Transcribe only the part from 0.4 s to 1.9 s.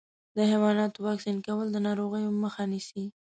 حيواناتو واکسین کول د